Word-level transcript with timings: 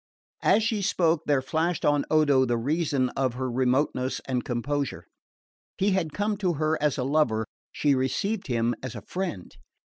As 0.41 0.63
she 0.63 0.81
spoke 0.81 1.25
there 1.27 1.43
flashed 1.43 1.85
on 1.85 2.05
Odo 2.09 2.43
the 2.43 2.57
reason 2.57 3.09
of 3.09 3.35
her 3.35 3.51
remoteness 3.51 4.19
and 4.25 4.43
composure. 4.43 5.05
He 5.77 5.91
had 5.91 6.11
come 6.11 6.37
to 6.37 6.53
her 6.53 6.75
as 6.81 6.97
a 6.97 7.03
lover: 7.03 7.45
she 7.71 7.93
received 7.93 8.47
him 8.47 8.73
as 8.81 8.95
a 8.95 9.03
friend. 9.03 9.55